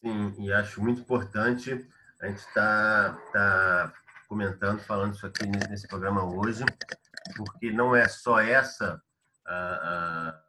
[0.00, 1.72] Sim, e acho muito importante
[2.20, 3.92] a gente estar tá, tá
[4.32, 6.64] comentando, falando isso aqui nesse programa hoje,
[7.36, 8.98] porque não é só essa,
[9.46, 10.42] a, a,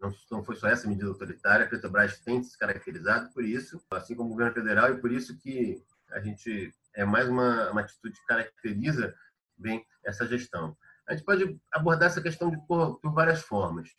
[0.00, 4.14] não, não foi só essa medida autoritária, a Petrobras tem se caracterizado por isso, assim
[4.14, 5.82] como o governo federal, e por isso que
[6.12, 9.12] a gente é mais uma, uma atitude que caracteriza
[9.58, 10.76] bem essa gestão.
[11.08, 13.90] A gente pode abordar essa questão de, por, por várias formas.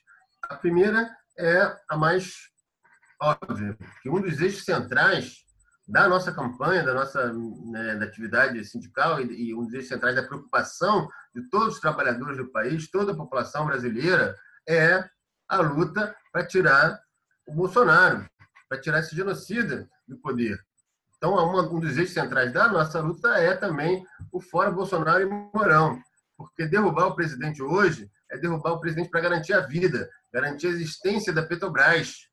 [0.44, 2.50] A primeira é a mais
[3.22, 5.46] óbvia, que um dos eixos centrais
[5.88, 10.16] da nossa campanha, da nossa né, da atividade sindical e, e um dos eixos centrais
[10.16, 14.36] da preocupação de todos os trabalhadores do país, toda a população brasileira,
[14.68, 15.08] é
[15.48, 17.00] a luta para tirar
[17.48, 18.30] o Bolsonaro,
[18.68, 20.60] para tirar esse genocida do poder.
[21.16, 21.36] Então,
[21.74, 26.00] um dos eixos centrais da nossa luta é também o fora Bolsonaro e Mourão,
[26.36, 30.72] porque derrubar o presidente hoje é derrubar o presidente para garantir a vida, garantir a
[30.72, 32.28] existência da Petrobras.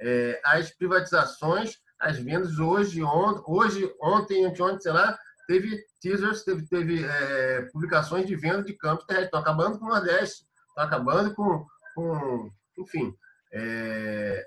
[0.00, 6.66] É, as privatizações, as vendas hoje, on, hoje ontem, anteontem, sei lá, teve teasers, teve,
[6.68, 9.28] teve é, publicações de venda de campos terrestres.
[9.28, 13.14] Estão acabando com o Nordeste, estão acabando com, com enfim.
[13.52, 14.46] É,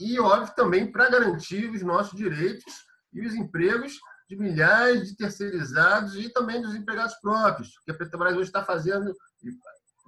[0.00, 2.72] e, óbvio, também para garantir os nossos direitos
[3.12, 8.34] e os empregos de milhares de terceirizados e também dos empregados próprios, que a Petrobras
[8.34, 9.14] hoje está fazendo,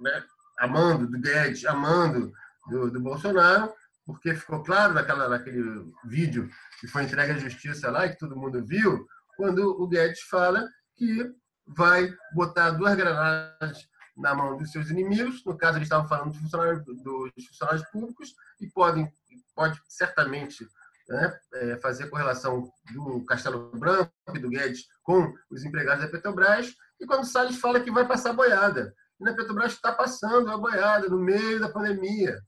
[0.01, 0.23] né,
[0.59, 2.31] amando do Guedes, amando
[2.69, 3.73] do, do, Bolsonaro,
[4.09, 8.65] porque ficou claro naquela, naquele vídeo que foi entregue à justiça lá que todo mundo
[8.65, 9.05] viu,
[9.37, 10.67] quando o Guedes fala
[10.97, 11.31] que
[11.67, 16.39] vai botar duas granadas na mão dos seus inimigos, no caso eles estavam falando dos
[16.39, 19.07] funcionários, dos funcionários públicos, e podem,
[19.55, 20.67] pode certamente
[21.07, 26.73] né, é, fazer correlação do Castelo Branco e do Guedes com os empregados da Petrobras,
[26.99, 28.91] e quando Salles fala que vai passar boiada.
[29.19, 32.41] E na Petrobras está passando a boiada no meio da pandemia.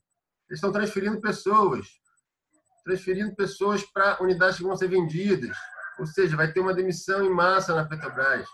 [0.52, 1.88] Eles estão transferindo pessoas,
[2.84, 5.56] transferindo pessoas para unidades que vão ser vendidas.
[5.98, 8.46] Ou seja, vai ter uma demissão em massa na Petrobras,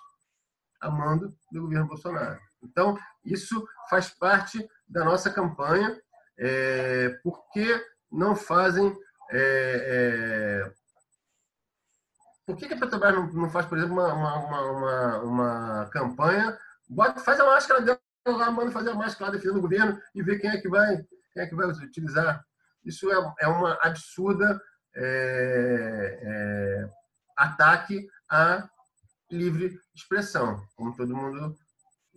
[0.79, 2.39] a mando do governo Bolsonaro.
[2.61, 5.99] Então, isso faz parte da nossa campanha,
[6.37, 8.95] é, porque não fazem
[9.31, 10.73] é, é...
[12.45, 16.55] Por que, que a Petrobras não, não faz, por exemplo, uma, uma, uma, uma, campanha?
[16.87, 20.37] Bota, faz a máscara dela lá, manda fazer a máscara defendendo o governo e ver
[20.37, 21.03] quem é que vai,
[21.37, 22.43] quem é que vai utilizar.
[22.83, 24.59] Isso é, é uma absurda
[24.95, 26.89] é, é,
[27.37, 28.67] ataque à
[29.29, 31.55] livre expressão, como todo mundo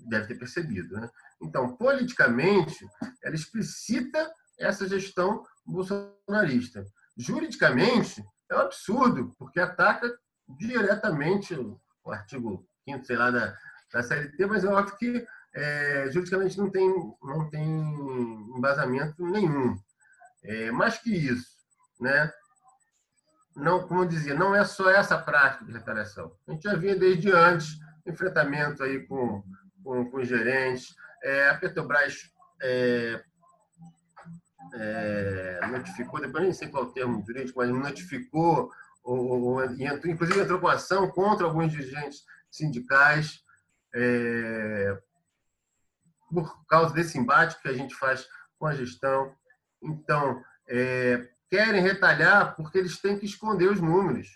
[0.09, 0.95] deve ter percebido.
[0.99, 1.11] Né?
[1.43, 2.89] Então, politicamente,
[3.23, 6.85] ela explicita essa gestão bolsonarista
[7.17, 10.11] juridicamente é um absurdo, porque ataca
[10.59, 11.79] diretamente o
[12.11, 13.55] artigo 5 sei lá, da,
[13.93, 16.89] da CLT, mas é óbvio que é, juridicamente não tem,
[17.23, 17.65] não tem
[18.57, 19.77] embasamento nenhum.
[20.43, 21.49] É, mais que isso,
[22.01, 22.33] né?
[23.57, 26.33] não, como eu dizia, não é só essa prática de retaliação.
[26.49, 29.43] A gente já vinha desde antes, enfrentamento aí com,
[29.83, 30.95] com, com gerentes.
[31.23, 32.31] É, a Petrobras
[32.63, 33.23] é,
[34.75, 38.71] é, notificou, depois nem sei qual é o termo jurídico, mas notificou,
[39.03, 43.43] ou, ou, entrou, inclusive entrou com ação contra alguns dirigentes sindicais
[43.95, 44.99] é,
[46.33, 48.27] por causa desse embate que a gente faz
[48.59, 49.35] com a gestão.
[49.83, 54.29] Então, é, querem retalhar porque eles têm que esconder os números.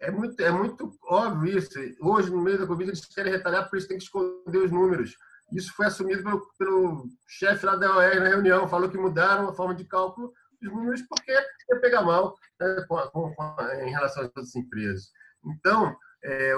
[0.00, 1.70] É muito, é muito óbvio isso.
[2.00, 5.16] Hoje, no meio da Covid, eles querem retalhar porque eles têm que esconder os números.
[5.52, 9.54] Isso foi assumido pelo, pelo chefe lá da OER na reunião, falou que mudaram a
[9.54, 14.22] forma de cálculo dos números porque ia pegar mal né, com, com, com, em relação
[14.22, 15.10] às outras empresas.
[15.44, 16.56] Então, é,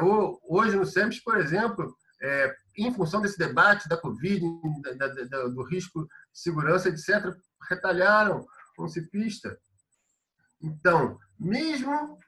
[0.48, 4.44] hoje no SEMPS, por exemplo, é, em função desse debate da Covid,
[4.96, 7.34] da, da, do risco de segurança, etc.,
[7.68, 8.46] retalharam
[8.78, 9.56] um cipista.
[10.60, 12.18] Então, mesmo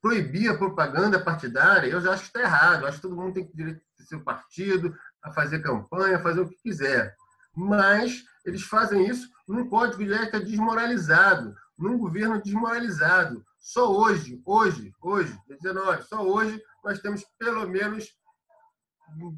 [0.00, 2.82] proibir a propaganda partidária, eu já acho que está errado.
[2.82, 6.22] Eu acho que todo mundo tem que direito ter seu partido, a fazer campanha, a
[6.22, 7.14] fazer o que quiser.
[7.54, 13.44] Mas eles fazem isso num código de ética desmoralizado, num governo desmoralizado.
[13.58, 18.08] Só hoje, hoje, hoje, 19, só hoje nós temos pelo menos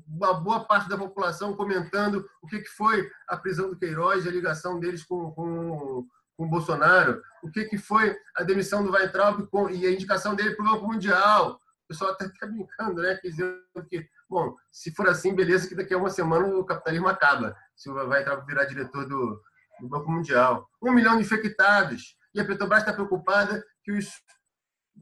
[0.09, 4.79] uma boa parte da população comentando o que foi a prisão do Queiroz, a ligação
[4.79, 6.07] deles com, com,
[6.37, 10.65] com o Bolsonaro, o que foi a demissão do Weintraub e a indicação dele para
[10.65, 11.59] o Banco Mundial.
[11.85, 13.19] O pessoal até fica brincando, né?
[13.23, 17.57] Dizendo que, bom, se for assim, beleza, que daqui a uma semana o capitalismo acaba,
[17.75, 19.43] se o Weintraub virar diretor do,
[19.81, 20.69] do Banco Mundial.
[20.81, 22.17] Um milhão de infectados.
[22.35, 24.09] E a Petrobras está preocupada que os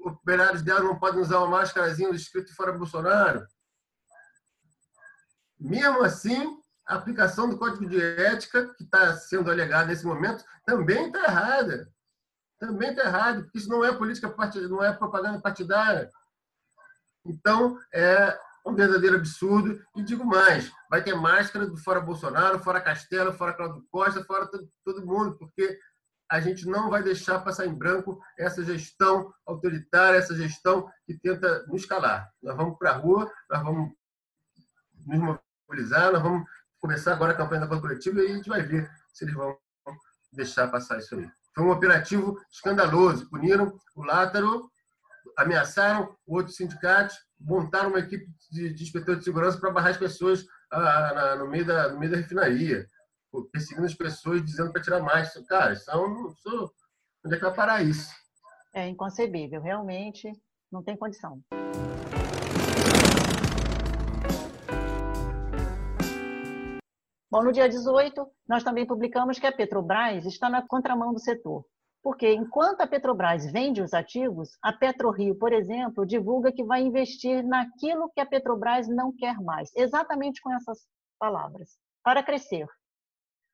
[0.01, 3.45] operários dela não podem usar uma máscarazinha escrito fora Bolsonaro.
[5.59, 11.07] Mesmo assim, a aplicação do código de ética, que está sendo alegada nesse momento, também
[11.07, 11.93] está errada.
[12.59, 16.11] Também está errado, porque isso não é política partidária, não é propaganda partidária.
[17.25, 19.81] Então, é um verdadeiro absurdo.
[19.97, 24.47] E digo mais: vai ter máscara do fora Bolsonaro, fora Castelo, fora Cláudio Costa, fora
[24.47, 25.79] todo, todo mundo, porque
[26.31, 31.65] a gente não vai deixar passar em branco essa gestão autoritária, essa gestão que tenta
[31.67, 32.31] nos calar.
[32.43, 33.93] Nós vamos para a rua, nós vamos
[35.07, 36.49] nos mobilizar, nós vamos
[36.81, 39.57] começar agora a campanha da Banco Coletiva e a gente vai ver se eles vão
[40.33, 41.29] deixar passar isso aí.
[41.55, 43.29] Foi um operativo escandaloso.
[43.29, 44.71] Puniram o Látaro,
[45.37, 50.45] ameaçaram outros sindicatos, montaram uma equipe de, de inspetores de segurança para barrar as pessoas
[50.73, 52.87] ah, no, meio da, no meio da refinaria,
[53.53, 55.33] perseguindo as pessoas, dizendo para tirar mais.
[55.47, 56.73] Cara, isso é isso,
[57.25, 58.11] onde é que vai parar isso?
[58.75, 60.31] É inconcebível, realmente
[60.71, 61.43] não tem condição.
[67.31, 71.63] Bom, no dia 18, nós também publicamos que a Petrobras está na contramão do setor.
[72.03, 77.45] Porque enquanto a Petrobras vende os ativos, a PetroRio, por exemplo, divulga que vai investir
[77.45, 80.87] naquilo que a Petrobras não quer mais, exatamente com essas
[81.19, 82.67] palavras, para crescer.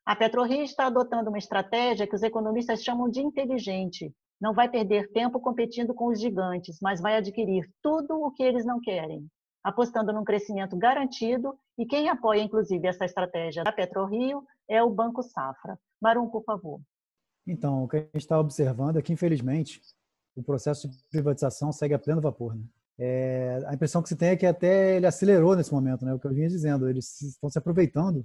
[0.07, 4.15] A PetroRio está adotando uma estratégia que os economistas chamam de inteligente.
[4.41, 8.65] Não vai perder tempo competindo com os gigantes, mas vai adquirir tudo o que eles
[8.65, 9.27] não querem
[9.65, 15.23] apostando num crescimento garantido, e quem apoia, inclusive, essa estratégia da PetroRio é o Banco
[15.23, 15.79] Safra.
[16.01, 16.81] Marum, por favor.
[17.47, 19.81] Então, o que a gente está observando é que, infelizmente,
[20.37, 22.55] o processo de privatização segue a pleno vapor.
[22.55, 22.65] Né?
[22.99, 26.15] É, a impressão que se tem é que até ele acelerou nesse momento, né?
[26.15, 26.89] o que eu vinha dizendo.
[26.89, 28.25] Eles estão se aproveitando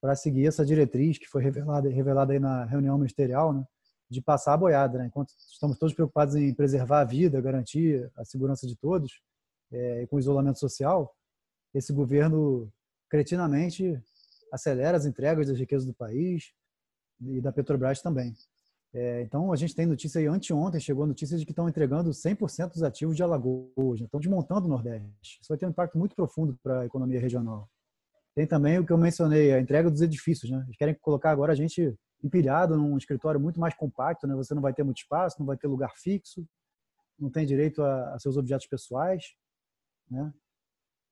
[0.00, 3.64] para seguir essa diretriz que foi revelada, revelada aí na reunião ministerial, né?
[4.10, 4.98] de passar a boiada.
[4.98, 5.06] Né?
[5.06, 9.20] Enquanto estamos todos preocupados em preservar a vida, garantir a segurança de todos,
[9.72, 11.14] é, com isolamento social,
[11.74, 12.70] esse governo
[13.10, 14.00] cretinamente
[14.52, 16.52] acelera as entregas das riquezas do país
[17.20, 18.34] e da Petrobras também.
[18.92, 22.10] É, então, a gente tem notícia aí, anteontem chegou a notícia de que estão entregando
[22.10, 24.06] 100% dos ativos de Alagoas, né?
[24.06, 25.38] estão desmontando o Nordeste.
[25.40, 27.68] Isso vai ter um impacto muito profundo para a economia regional.
[28.34, 30.50] Tem também o que eu mencionei, a entrega dos edifícios.
[30.50, 30.62] Né?
[30.66, 34.34] Eles querem colocar agora a gente empilhado num escritório muito mais compacto, né?
[34.34, 36.44] você não vai ter muito espaço, não vai ter lugar fixo,
[37.18, 39.34] não tem direito a, a seus objetos pessoais.
[40.10, 40.32] Né?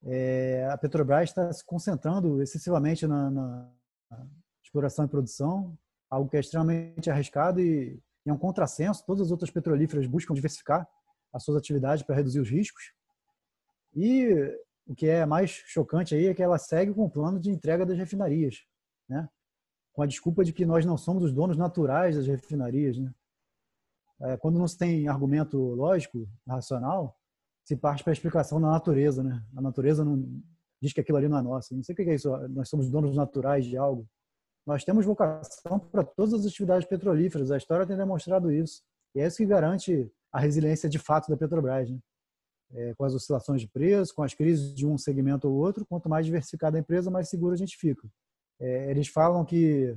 [0.04, 3.70] É, a Petrobras está se concentrando excessivamente na, na,
[4.62, 5.76] exploração e produção,
[6.11, 9.04] algo que é extremamente arriscado e, e é um contrassenso.
[9.04, 10.88] Todas as outras petrolíferas buscam diversificar
[11.32, 12.92] as suas atividades para reduzir os riscos.
[13.94, 14.28] E
[14.87, 17.84] o que é mais chocante aí é que ela segue com o plano de entrega
[17.84, 18.64] das refinarias,
[19.08, 19.28] né?
[19.92, 22.96] com a desculpa de que nós não somos os donos naturais das refinarias.
[22.96, 23.12] Né?
[24.20, 27.17] É, quando não se tem argumento lógico, racional,
[27.68, 29.44] se parte para a explicação da natureza, né?
[29.54, 30.26] A natureza não
[30.81, 31.76] diz que aquilo ali não é nosso.
[31.76, 32.35] Não sei o que é isso.
[32.48, 34.09] Nós somos donos naturais de algo.
[34.66, 37.50] Nós temos vocação para todas as atividades petrolíferas.
[37.50, 38.81] A história tem demonstrado isso.
[39.14, 41.98] E é isso que garante a resiliência de fato da Petrobras, né?
[42.72, 46.09] É, com as oscilações de preço, com as crises de um segmento ou outro, quanto
[46.09, 48.09] mais diversificada a empresa, mais seguro a gente fica.
[48.59, 49.94] É, eles falam que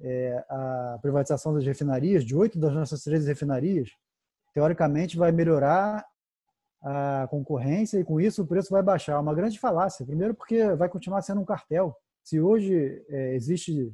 [0.00, 3.90] é, a privatização das refinarias, de oito das nossas 13 refinarias,
[4.54, 6.04] teoricamente vai melhorar
[6.82, 9.20] a concorrência e com isso o preço vai baixar.
[9.20, 10.06] Uma grande falácia.
[10.06, 11.96] Primeiro porque vai continuar sendo um cartel.
[12.22, 13.92] Se hoje é, existe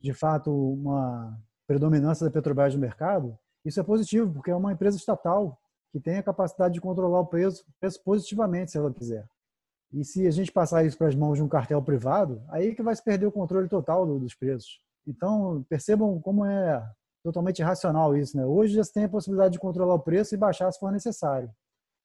[0.00, 4.96] de fato uma predominância da Petrobras no mercado, isso é positivo porque é uma empresa
[4.96, 5.58] estatal
[5.92, 9.26] que tem a capacidade de controlar o preço, preço positivamente se ela quiser.
[9.92, 12.82] E se a gente passar isso para as mãos de um cartel privado, aí que
[12.82, 14.80] vai se perder o controle total dos preços.
[15.06, 16.84] Então, percebam como é
[17.22, 18.36] totalmente irracional isso.
[18.36, 18.44] Né?
[18.44, 21.48] Hoje já se tem a possibilidade de controlar o preço e baixar se for necessário.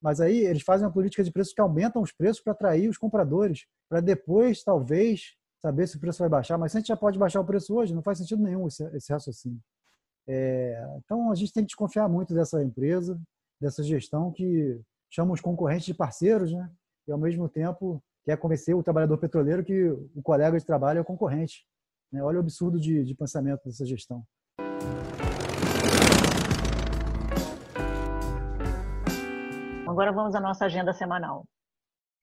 [0.01, 2.97] Mas aí eles fazem uma política de preços que aumentam os preços para atrair os
[2.97, 6.57] compradores, para depois, talvez, saber se o preço vai baixar.
[6.57, 8.83] Mas se a gente já pode baixar o preço hoje, não faz sentido nenhum esse,
[8.95, 9.59] esse raciocínio.
[10.27, 13.19] É, então a gente tem que desconfiar muito dessa empresa,
[13.59, 14.79] dessa gestão que
[15.09, 16.71] chama os concorrentes de parceiros, né?
[17.07, 21.01] E ao mesmo tempo quer convencer o trabalhador petroleiro que o colega de trabalho é
[21.01, 21.65] o concorrente.
[22.11, 22.21] Né?
[22.23, 24.23] Olha o absurdo de, de pensamento dessa gestão.
[29.89, 31.47] Agora vamos à nossa agenda semanal.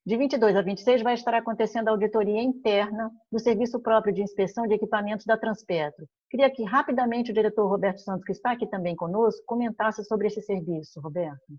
[0.07, 4.69] De 22 a 26 vai estar acontecendo a auditoria interna do Serviço Próprio de Inspeção
[4.69, 6.07] de Equipamentos da Transpetro.
[6.31, 10.41] Queria que rapidamente o diretor Roberto Santos, que está aqui também conosco, comentasse sobre esse
[10.43, 11.01] serviço.
[11.01, 11.59] Roberto.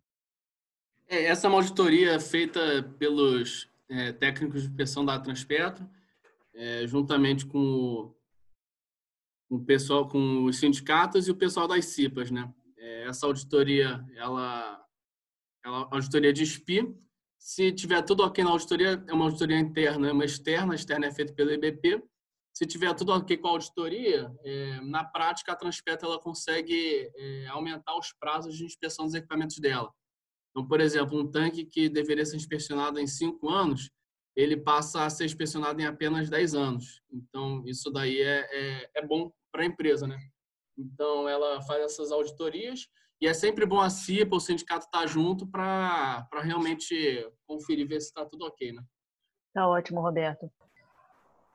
[1.10, 5.86] É, essa é uma auditoria feita pelos é, técnicos de inspeção da Transpetro,
[6.56, 8.16] é, juntamente com o,
[9.50, 12.50] com o, pessoal, com os sindicatos e o pessoal das CIPAs, né?
[12.78, 14.87] É, essa auditoria, ela,
[15.68, 16.96] ela auditoria de SPI,
[17.38, 21.08] se tiver tudo ok na auditoria, é uma auditoria interna, é uma externa, a externa
[21.08, 22.02] é feita pelo IBP.
[22.54, 27.48] Se tiver tudo ok com a auditoria, é, na prática a Transpeta ela consegue é,
[27.48, 29.94] aumentar os prazos de inspeção dos equipamentos dela.
[30.50, 33.92] Então, por exemplo, um tanque que deveria ser inspecionado em cinco anos,
[34.36, 37.02] ele passa a ser inspecionado em apenas 10 anos.
[37.12, 40.18] Então, isso daí é, é, é bom para a empresa, né?
[40.78, 42.88] Então, ela faz essas auditorias
[43.20, 48.00] e é sempre bom a CIPA, o sindicato estar tá junto para realmente conferir, ver
[48.02, 48.84] se está tudo ok, né?
[49.54, 50.52] Tá ótimo, Roberto.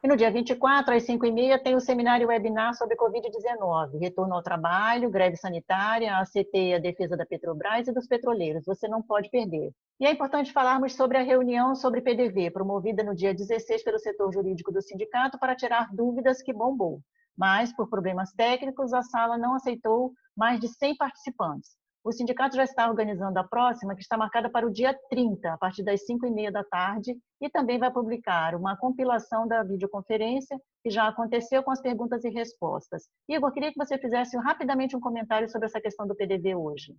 [0.02, 5.08] E no dia 24, às 5h30, tem o seminário webinar sobre Covid-19, retorno ao trabalho,
[5.08, 8.64] greve sanitária, a CT e a defesa da Petrobras e dos petroleiros.
[8.64, 9.70] Você não pode perder.
[10.00, 14.32] E é importante falarmos sobre a reunião sobre PDV, promovida no dia 16 pelo setor
[14.32, 17.00] jurídico do sindicato para tirar dúvidas que bombou
[17.36, 21.76] mas, por problemas técnicos, a sala não aceitou mais de 100 participantes.
[22.04, 25.56] O sindicato já está organizando a próxima, que está marcada para o dia 30, a
[25.56, 30.60] partir das 5 e meia da tarde, e também vai publicar uma compilação da videoconferência
[30.82, 33.08] que já aconteceu com as perguntas e respostas.
[33.28, 36.96] Igor, queria que você fizesse rapidamente um comentário sobre essa questão do PDV hoje.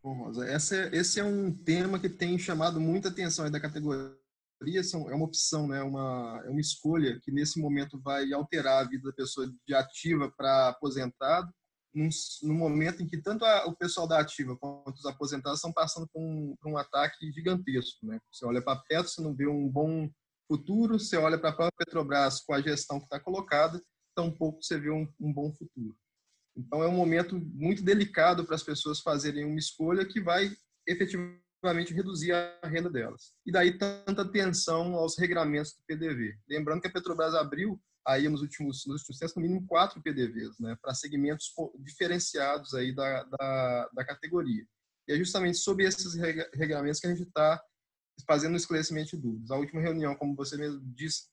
[0.00, 0.46] Bom, Rosa,
[0.92, 4.14] esse é um tema que tem chamado muita atenção da categoria
[4.62, 5.82] é uma opção, né?
[5.82, 10.32] uma, é uma escolha que nesse momento vai alterar a vida da pessoa de ativa
[10.36, 11.52] para aposentado,
[11.94, 16.08] num, momento em que tanto a, o pessoal da ativa quanto os aposentados estão passando
[16.12, 18.04] por um, por um ataque gigantesco.
[18.04, 18.18] Né?
[18.32, 20.10] Você olha para Petro, você não vê um bom
[20.48, 23.80] futuro, você olha para a própria Petrobras com a gestão que está colocada,
[24.14, 25.96] tampouco você vê um, um bom futuro.
[26.56, 30.50] Então é um momento muito delicado para as pessoas fazerem uma escolha que vai
[30.86, 33.32] efetivamente reduzir a renda delas.
[33.46, 36.36] E daí tanta atenção aos regramentos do PDV.
[36.48, 40.58] Lembrando que a Petrobras abriu aí nos últimos, nos últimos tempos, no mínimo quatro PDVs,
[40.60, 44.64] né, para segmentos diferenciados aí da, da, da, categoria.
[45.08, 46.14] E é justamente sobre esses
[46.52, 47.62] regramentos que a gente está
[48.26, 49.50] fazendo um esclarecimento de dúvidas.
[49.50, 51.28] A última reunião, como você mesmo disse,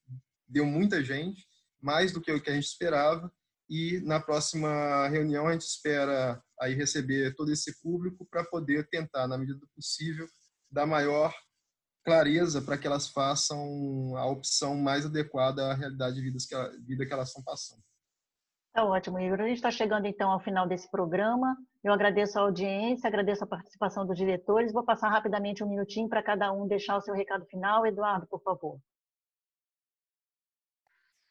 [0.47, 1.45] deu muita gente,
[1.81, 3.31] mais do que o que a gente esperava,
[3.69, 9.27] e na próxima reunião a gente espera aí receber todo esse público para poder tentar,
[9.27, 10.27] na medida do possível,
[10.69, 11.33] dar maior
[12.05, 16.55] clareza para que elas façam a opção mais adequada à realidade de vidas que,
[16.85, 17.81] vida que elas estão passando.
[18.73, 19.41] Tá ótimo, Igor.
[19.41, 21.57] A gente está chegando então ao final desse programa.
[21.83, 24.71] Eu agradeço a audiência, agradeço a participação dos diretores.
[24.71, 27.85] Vou passar rapidamente um minutinho para cada um deixar o seu recado final.
[27.85, 28.79] Eduardo, por favor.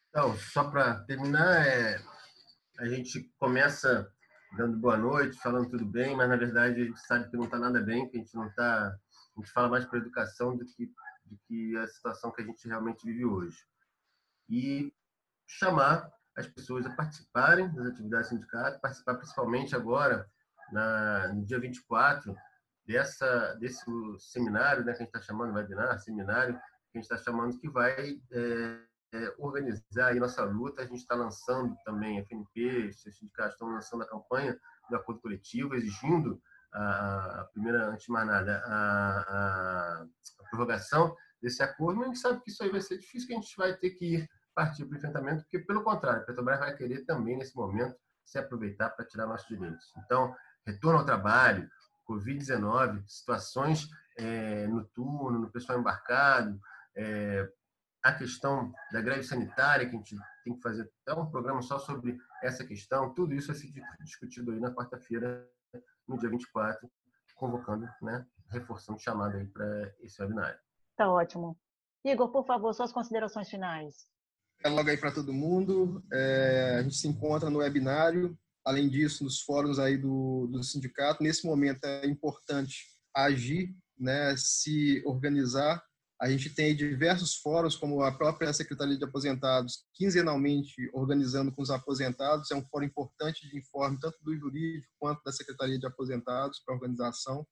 [0.09, 1.97] Então, só para terminar, é,
[2.79, 4.11] a gente começa
[4.57, 7.57] dando boa noite, falando tudo bem, mas na verdade a gente sabe que não está
[7.57, 8.87] nada bem, que a gente não está.
[8.87, 10.87] A gente fala mais para educação do que,
[11.25, 13.57] do que a situação que a gente realmente vive hoje.
[14.49, 14.93] E
[15.47, 20.29] chamar as pessoas a participarem das atividades do sindicato, participar principalmente agora,
[20.71, 22.35] na, no dia 24,
[22.85, 23.83] dessa, desse
[24.19, 27.69] seminário né, que a gente está chamando, webinar, seminário, que a gente está chamando que
[27.69, 28.19] vai.
[28.31, 30.81] É, é, organizar a nossa luta.
[30.81, 34.59] A gente está lançando também, a FNP, os sindicatos estão lançando a campanha
[34.89, 36.41] do acordo coletivo, exigindo
[36.73, 42.13] a, a primeira, antes de mais nada, a, a, a, prorrogação desse acordo, mas a
[42.13, 44.29] gente sabe que isso aí vai ser difícil, que a gente vai ter que ir
[44.53, 48.37] partir para o enfrentamento, porque, pelo contrário, a Petrobras vai querer também, nesse momento, se
[48.37, 49.91] aproveitar para tirar nossos direitos.
[49.97, 50.35] Então,
[50.65, 51.69] retorno ao trabalho,
[52.07, 56.59] Covid-19, situações é, no turno, no pessoal embarcado,
[56.95, 57.49] é,
[58.03, 61.77] a questão da greve sanitária, que a gente tem que fazer até um programa só
[61.77, 63.71] sobre essa questão, tudo isso vai ser
[64.03, 65.47] discutido aí na quarta-feira,
[66.07, 66.89] no dia 24,
[67.35, 70.59] convocando, né, reforçando o chamado aí para esse webinário.
[70.97, 71.57] Tá ótimo.
[72.03, 74.07] Igor, por favor, suas considerações finais.
[74.63, 76.03] É logo aí para todo mundo.
[76.11, 78.37] É, a gente se encontra no webinário.
[78.65, 81.23] Além disso, nos fóruns aí do, do sindicato.
[81.23, 82.85] Nesse momento é importante
[83.15, 85.83] agir, né, se organizar
[86.21, 91.71] a gente tem diversos fóruns, como a própria Secretaria de Aposentados, quinzenalmente organizando com os
[91.71, 92.51] aposentados.
[92.51, 96.75] É um fórum importante de informe, tanto do jurídico quanto da Secretaria de Aposentados, para
[96.75, 97.43] a organização.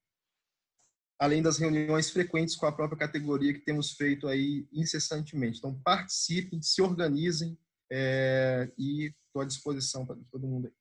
[1.20, 5.58] Além das reuniões frequentes com a própria categoria que temos feito aí incessantemente.
[5.58, 7.58] Então, participem, se organizem
[7.92, 10.74] é, e estou à disposição para todo mundo aí.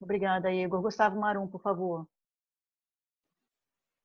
[0.00, 0.82] Obrigada, Igor.
[0.82, 2.08] Gustavo Marum, por favor.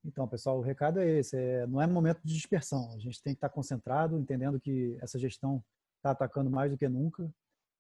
[0.06, 2.94] Então, pessoal, o recado é esse: é, não é momento de dispersão.
[2.94, 5.64] A gente tem que estar concentrado, entendendo que essa gestão
[5.98, 7.30] está atacando mais do que nunca.